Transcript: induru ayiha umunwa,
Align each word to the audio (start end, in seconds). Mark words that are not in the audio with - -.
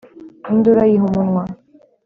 induru 0.49 0.79
ayiha 0.83 1.05
umunwa, 1.09 1.43